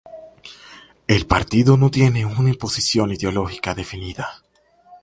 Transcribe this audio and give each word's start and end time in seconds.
El 1.05 1.27
partido 1.27 1.77
no 1.77 1.91
tiene 1.91 2.25
una 2.25 2.51
posición 2.55 3.11
ideológica 3.11 3.75
definida. 3.75 4.41